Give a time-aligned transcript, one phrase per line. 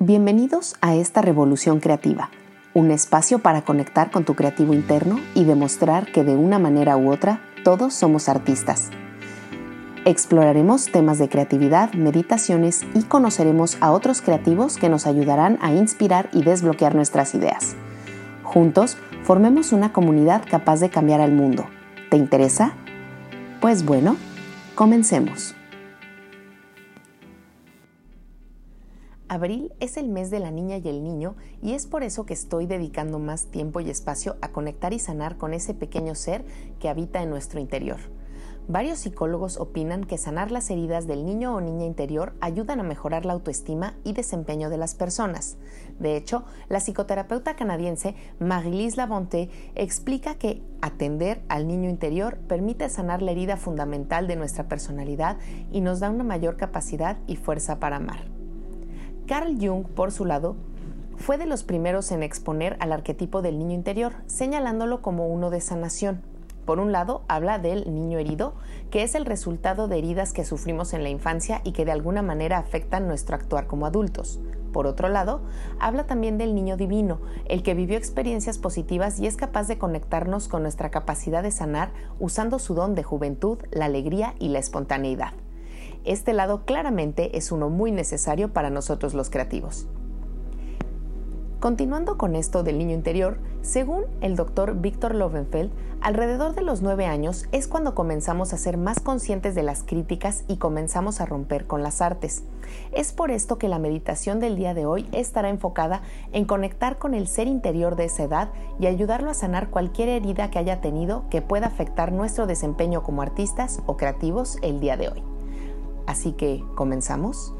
[0.00, 2.30] Bienvenidos a esta revolución creativa,
[2.72, 7.10] un espacio para conectar con tu creativo interno y demostrar que de una manera u
[7.10, 8.90] otra todos somos artistas.
[10.04, 16.30] Exploraremos temas de creatividad, meditaciones y conoceremos a otros creativos que nos ayudarán a inspirar
[16.32, 17.74] y desbloquear nuestras ideas.
[18.44, 21.66] Juntos, formemos una comunidad capaz de cambiar al mundo.
[22.08, 22.72] ¿Te interesa?
[23.60, 24.16] Pues bueno,
[24.76, 25.56] comencemos.
[29.38, 32.34] Abril es el mes de la niña y el niño y es por eso que
[32.34, 36.44] estoy dedicando más tiempo y espacio a conectar y sanar con ese pequeño ser
[36.80, 37.98] que habita en nuestro interior.
[38.66, 43.26] Varios psicólogos opinan que sanar las heridas del niño o niña interior ayudan a mejorar
[43.26, 45.56] la autoestima y desempeño de las personas.
[46.00, 53.22] De hecho, la psicoterapeuta canadiense Marie-Lise Labonté explica que atender al niño interior permite sanar
[53.22, 55.36] la herida fundamental de nuestra personalidad
[55.70, 58.37] y nos da una mayor capacidad y fuerza para amar.
[59.28, 60.56] Carl Jung, por su lado,
[61.18, 65.60] fue de los primeros en exponer al arquetipo del niño interior, señalándolo como uno de
[65.60, 66.22] sanación.
[66.64, 68.54] Por un lado, habla del niño herido,
[68.90, 72.22] que es el resultado de heridas que sufrimos en la infancia y que de alguna
[72.22, 74.40] manera afectan nuestro actuar como adultos.
[74.72, 75.42] Por otro lado,
[75.78, 80.48] habla también del niño divino, el que vivió experiencias positivas y es capaz de conectarnos
[80.48, 85.34] con nuestra capacidad de sanar usando su don de juventud, la alegría y la espontaneidad.
[86.08, 89.86] Este lado claramente es uno muy necesario para nosotros los creativos.
[91.60, 97.04] Continuando con esto del niño interior, según el doctor Víctor Lovenfeld, alrededor de los nueve
[97.04, 101.66] años es cuando comenzamos a ser más conscientes de las críticas y comenzamos a romper
[101.66, 102.42] con las artes.
[102.92, 106.00] Es por esto que la meditación del día de hoy estará enfocada
[106.32, 108.48] en conectar con el ser interior de esa edad
[108.80, 113.20] y ayudarlo a sanar cualquier herida que haya tenido que pueda afectar nuestro desempeño como
[113.20, 115.37] artistas o creativos el día de hoy.
[116.08, 117.52] Así que, ¿comenzamos?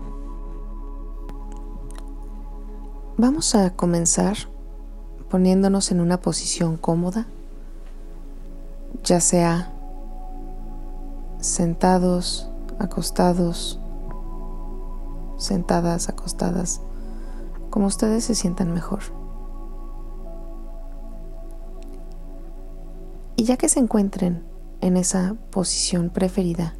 [3.19, 4.39] Vamos a comenzar
[5.29, 7.27] poniéndonos en una posición cómoda,
[9.05, 9.71] ya sea
[11.41, 13.79] sentados, acostados,
[15.37, 16.81] sentadas, acostadas,
[17.69, 19.01] como ustedes se sientan mejor.
[23.37, 24.43] Y ya que se encuentren
[24.81, 26.73] en esa posición preferida,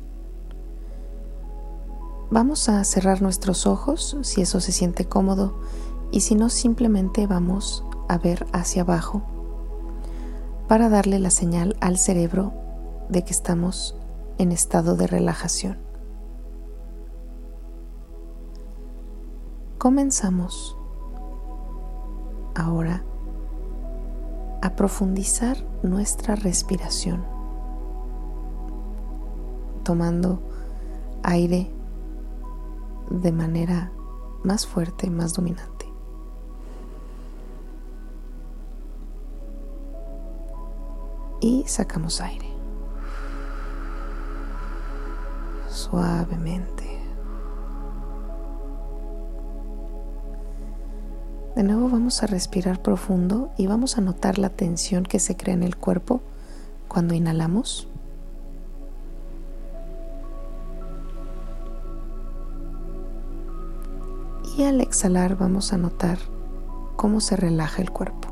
[2.31, 5.55] Vamos a cerrar nuestros ojos si eso se siente cómodo
[6.11, 9.23] y si no simplemente vamos a ver hacia abajo
[10.69, 12.53] para darle la señal al cerebro
[13.09, 13.97] de que estamos
[14.37, 15.79] en estado de relajación.
[19.79, 20.77] Comenzamos
[22.55, 23.05] ahora
[24.61, 27.25] a profundizar nuestra respiración,
[29.83, 30.43] tomando
[31.23, 31.78] aire
[33.11, 33.93] de manera
[34.43, 35.87] más fuerte, más dominante.
[41.41, 42.49] Y sacamos aire.
[45.69, 46.79] Suavemente.
[51.55, 55.55] De nuevo vamos a respirar profundo y vamos a notar la tensión que se crea
[55.55, 56.21] en el cuerpo
[56.87, 57.89] cuando inhalamos.
[64.59, 66.19] Y al exhalar vamos a notar
[66.97, 68.29] cómo se relaja el cuerpo.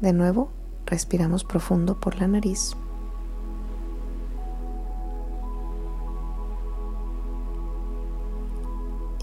[0.00, 0.50] De nuevo,
[0.86, 2.72] respiramos profundo por la nariz.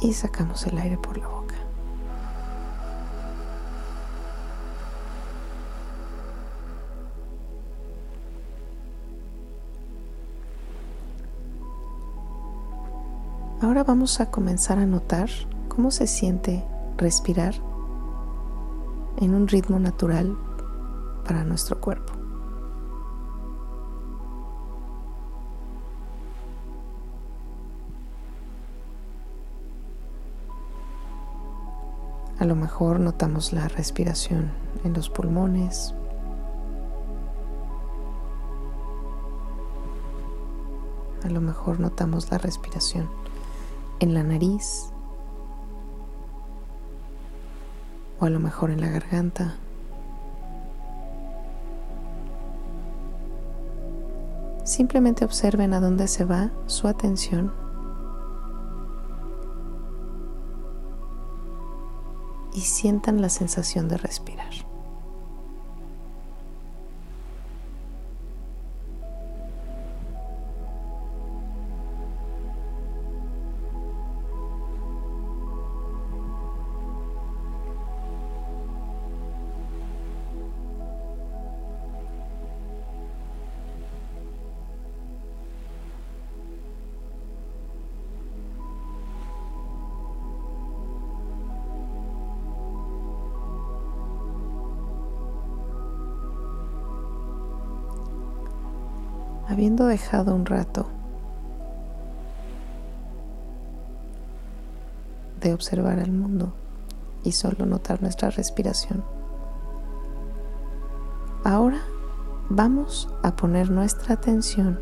[0.01, 1.48] Y sacamos el aire por la boca.
[13.61, 15.29] Ahora vamos a comenzar a notar
[15.67, 16.65] cómo se siente
[16.95, 17.55] respirar
[19.17, 20.37] en un ritmo natural
[21.25, 22.13] para nuestro cuerpo.
[32.39, 34.53] A lo mejor notamos la respiración
[34.85, 35.93] en los pulmones.
[41.25, 43.09] A lo mejor notamos la respiración
[43.99, 44.91] en la nariz
[48.19, 49.55] o a lo mejor en la garganta.
[54.63, 57.51] Simplemente observen a dónde se va su atención
[62.53, 64.68] y sientan la sensación de respirar.
[99.49, 100.87] Habiendo dejado un rato
[105.41, 106.53] de observar al mundo
[107.23, 109.03] y solo notar nuestra respiración.
[111.43, 111.81] Ahora
[112.49, 114.79] vamos a poner nuestra atención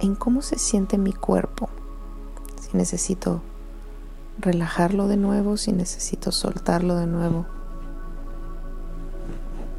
[0.00, 1.68] en cómo se siente mi cuerpo.
[2.62, 3.42] Si necesito
[4.38, 7.55] relajarlo de nuevo, si necesito soltarlo de nuevo.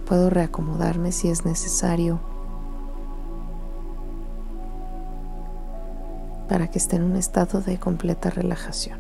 [0.08, 2.22] Puedo reacomodarme si es necesario
[6.48, 9.00] para que esté en un estado de completa relajación.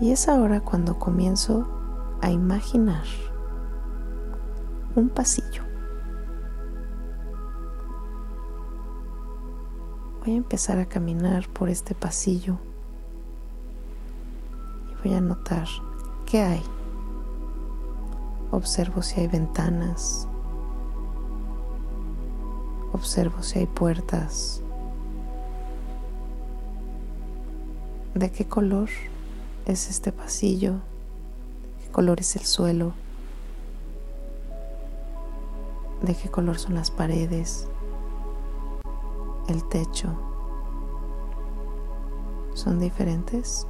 [0.00, 1.68] Y es ahora cuando comienzo
[2.22, 3.04] a imaginar
[4.96, 5.69] un pasillo.
[10.20, 12.58] Voy a empezar a caminar por este pasillo
[14.90, 15.66] y voy a notar
[16.26, 16.62] qué hay.
[18.50, 20.28] Observo si hay ventanas.
[22.92, 24.62] Observo si hay puertas.
[28.14, 28.88] ¿De qué color?
[29.66, 30.74] es este pasillo,
[31.82, 32.92] qué color es el suelo,
[36.02, 37.68] de qué color son las paredes,
[39.50, 40.08] el techo.
[42.54, 43.66] ¿Son diferentes?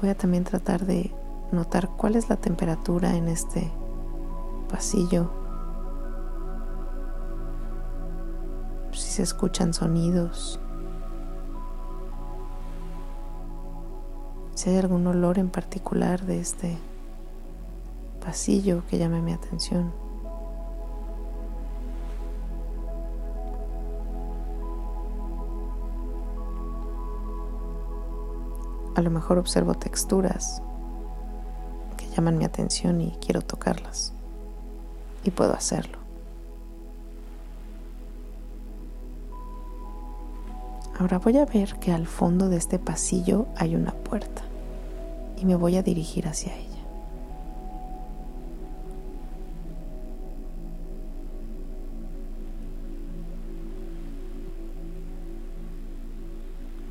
[0.00, 1.10] Voy a también tratar de
[1.52, 3.70] notar cuál es la temperatura en este
[4.68, 5.44] pasillo
[9.14, 10.58] se escuchan sonidos,
[14.70, 16.78] hay algún olor en particular de este
[18.24, 19.92] pasillo que llame mi atención.
[28.94, 30.62] A lo mejor observo texturas
[31.98, 34.14] que llaman mi atención y quiero tocarlas.
[35.24, 35.98] Y puedo hacerlo.
[40.98, 44.42] Ahora voy a ver que al fondo de este pasillo hay una puerta
[45.40, 46.70] y me voy a dirigir hacia ella.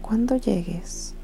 [0.02, 1.16] Cuando llegues,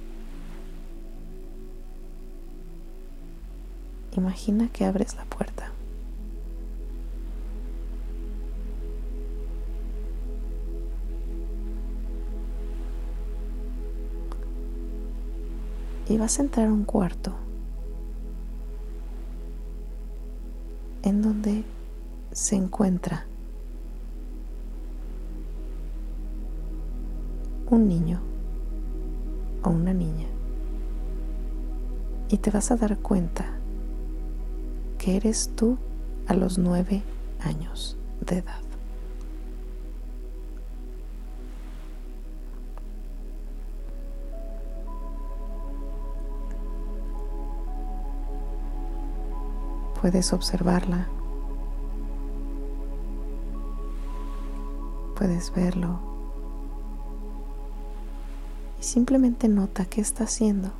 [4.18, 5.72] imagina que abres la puerta.
[16.10, 17.34] Y vas a entrar a un cuarto
[21.04, 21.64] en donde
[22.32, 23.26] se encuentra
[27.70, 28.20] un niño
[29.64, 30.26] o una niña
[32.30, 33.46] y te vas a dar cuenta
[34.98, 35.78] que eres tú
[36.28, 37.04] a los nueve
[37.40, 38.69] años de edad.
[50.02, 51.08] Puedes observarla.
[55.18, 56.00] Puedes verlo.
[58.80, 60.72] Y simplemente nota qué está haciendo.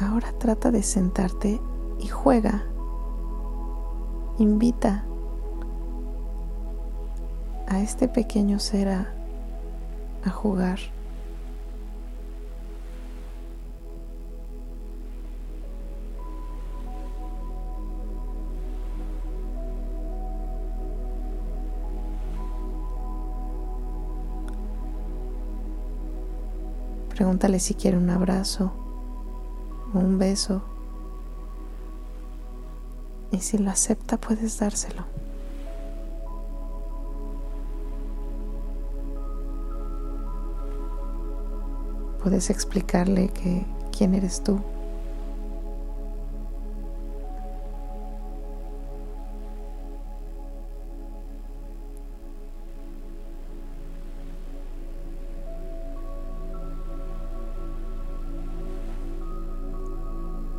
[0.00, 1.60] Ahora trata de sentarte
[1.98, 2.64] y juega.
[4.38, 5.04] Invita
[7.66, 9.14] a este pequeño ser a,
[10.30, 10.78] jugar.
[27.08, 28.87] Pregúntale si quiere un abrazo
[29.94, 30.62] un beso.
[33.30, 35.04] Y si lo acepta, puedes dárselo.
[42.22, 43.64] Puedes explicarle que
[43.96, 44.60] quién eres tú.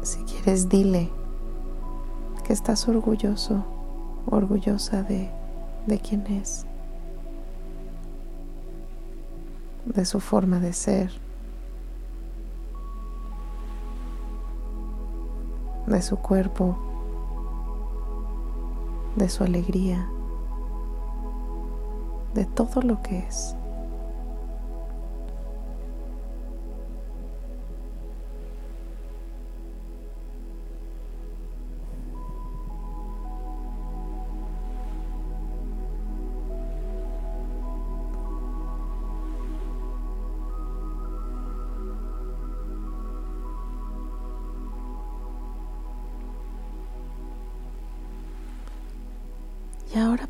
[0.10, 1.08] Si quieres, dile
[2.44, 3.64] que estás orgulloso,
[4.26, 5.30] orgullosa de,
[5.86, 6.66] de quién es,
[9.86, 11.12] de su forma de ser,
[15.86, 16.76] de su cuerpo,
[19.16, 20.10] de su alegría,
[22.34, 23.56] de todo lo que es.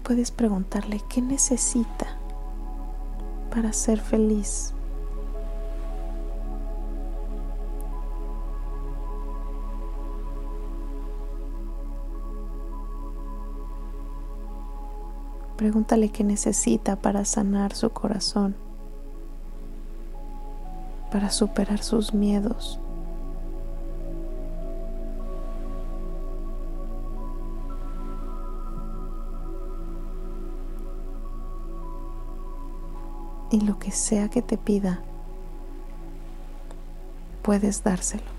[0.09, 2.07] Puedes preguntarle qué necesita
[3.51, 4.73] para ser feliz.
[15.57, 18.55] Pregúntale qué necesita para sanar su corazón,
[21.11, 22.79] para superar sus miedos.
[33.51, 35.01] Y lo que sea que te pida,
[37.41, 38.38] puedes dárselo.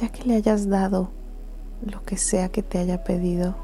[0.00, 1.10] Ya que le hayas dado
[1.84, 3.54] lo que sea que te haya pedido,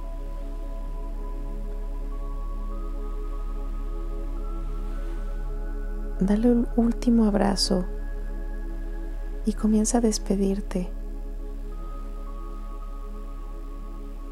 [6.21, 7.87] dale un último abrazo
[9.47, 10.91] y comienza a despedirte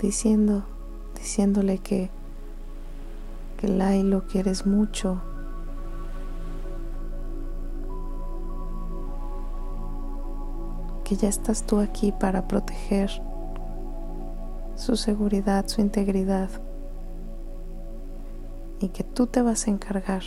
[0.01, 0.65] diciendo
[1.15, 2.11] diciéndole que
[3.57, 5.23] que Lai lo quieres mucho
[11.05, 13.11] que ya estás tú aquí para proteger
[14.75, 16.51] su seguridad, su integridad
[18.81, 20.23] y que tú te vas a encargar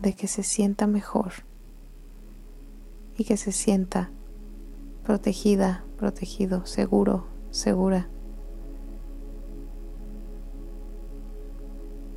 [0.00, 1.32] de que se sienta mejor
[3.16, 4.10] y que se sienta
[5.04, 8.08] protegida, protegido, seguro, segura.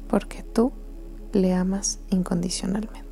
[0.08, 0.72] Porque tú
[1.34, 3.05] le amas incondicionalmente.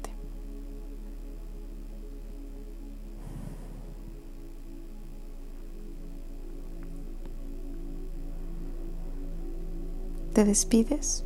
[10.34, 11.26] Te despides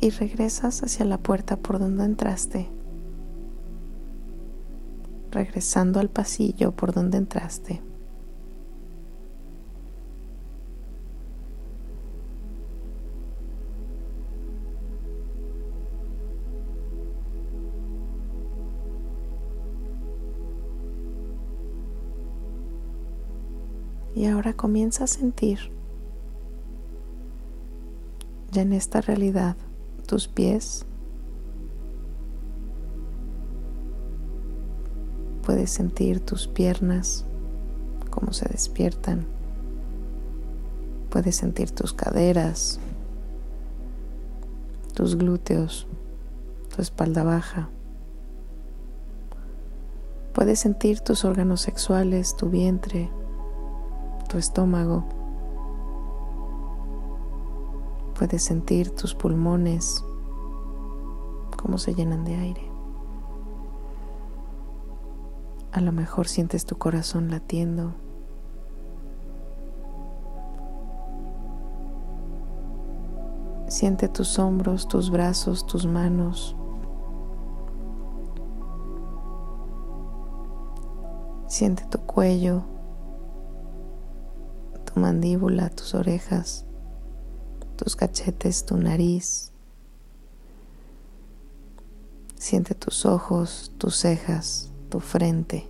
[0.00, 2.68] y regresas hacia la puerta por donde entraste,
[5.30, 7.82] regresando al pasillo por donde entraste.
[24.14, 25.75] Y ahora comienza a sentir
[28.56, 29.56] en esta realidad
[30.06, 30.86] tus pies.
[35.44, 37.24] Puedes sentir tus piernas,
[38.10, 39.26] cómo se despiertan.
[41.10, 42.80] Puedes sentir tus caderas,
[44.94, 45.86] tus glúteos,
[46.74, 47.68] tu espalda baja.
[50.34, 53.08] Puedes sentir tus órganos sexuales, tu vientre,
[54.28, 55.15] tu estómago.
[58.18, 60.02] Puedes sentir tus pulmones,
[61.58, 62.70] cómo se llenan de aire.
[65.72, 67.92] A lo mejor sientes tu corazón latiendo.
[73.68, 76.56] Siente tus hombros, tus brazos, tus manos.
[81.48, 82.62] Siente tu cuello,
[84.86, 86.65] tu mandíbula, tus orejas
[87.76, 89.52] tus cachetes, tu nariz.
[92.34, 95.66] Siente tus ojos, tus cejas, tu frente.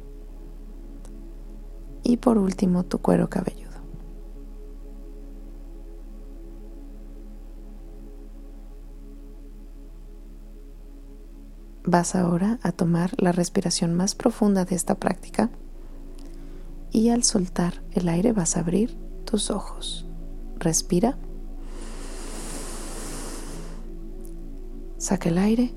[2.02, 3.66] Y por último, tu cuero cabelludo.
[11.84, 15.50] Vas ahora a tomar la respiración más profunda de esta práctica
[16.90, 20.04] y al soltar el aire vas a abrir tus ojos.
[20.58, 21.16] Respira.
[25.06, 25.72] Saca el aire.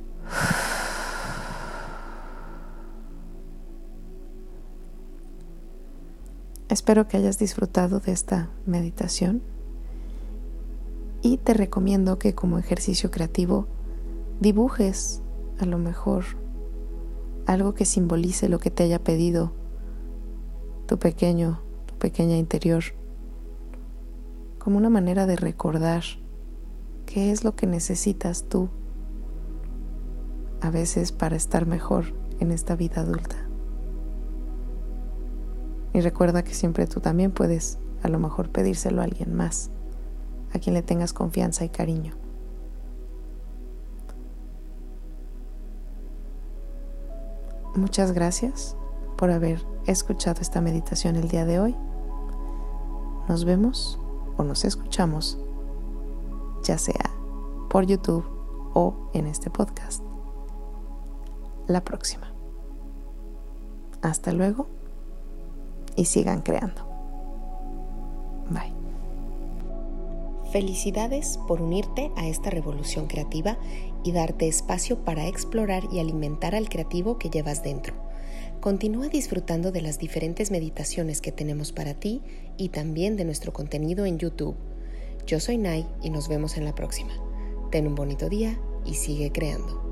[6.67, 9.43] Espero que hayas disfrutado de esta meditación
[11.21, 13.67] y te recomiendo que como ejercicio creativo
[14.39, 15.21] dibujes
[15.59, 16.25] a lo mejor
[17.45, 19.51] algo que simbolice lo que te haya pedido
[20.87, 22.83] tu pequeño, tu pequeña interior,
[24.57, 26.01] como una manera de recordar
[27.05, 28.69] qué es lo que necesitas tú
[30.61, 33.35] a veces para estar mejor en esta vida adulta.
[35.93, 39.71] Y recuerda que siempre tú también puedes a lo mejor pedírselo a alguien más,
[40.53, 42.13] a quien le tengas confianza y cariño.
[47.75, 48.75] Muchas gracias
[49.17, 51.75] por haber escuchado esta meditación el día de hoy.
[53.27, 53.99] Nos vemos
[54.37, 55.37] o nos escuchamos,
[56.63, 57.11] ya sea
[57.69, 58.25] por YouTube
[58.73, 60.03] o en este podcast,
[61.69, 62.33] la próxima.
[64.01, 64.67] Hasta luego
[65.95, 66.85] y sigan creando.
[68.49, 68.73] Bye.
[70.51, 73.57] Felicidades por unirte a esta revolución creativa
[74.03, 77.93] y darte espacio para explorar y alimentar al creativo que llevas dentro.
[78.59, 82.21] Continúa disfrutando de las diferentes meditaciones que tenemos para ti
[82.57, 84.55] y también de nuestro contenido en YouTube.
[85.27, 87.13] Yo soy Nai y nos vemos en la próxima.
[87.69, 89.88] Ten un bonito día y sigue creando.